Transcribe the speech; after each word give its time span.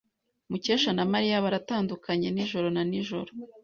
Mukesha 0.49 0.89
na 0.97 1.03
Mariya 1.13 1.43
baratandukanye 1.45 2.27
nijoro 2.31 2.67
na 2.75 2.83
nijoro. 2.89 3.31